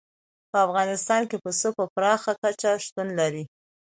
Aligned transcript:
په 0.49 0.57
افغانستان 0.67 1.21
کې 1.29 1.37
پسه 1.43 1.69
په 1.77 1.83
پراخه 1.93 2.31
کچه 2.41 2.71
شتون 2.85 3.07
لري. 3.19 3.43